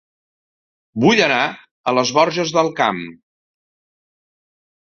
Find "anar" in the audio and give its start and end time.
1.25-1.37